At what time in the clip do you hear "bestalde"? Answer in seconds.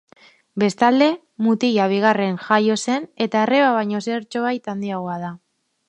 0.61-1.09